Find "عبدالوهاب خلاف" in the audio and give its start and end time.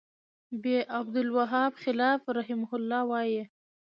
0.97-2.21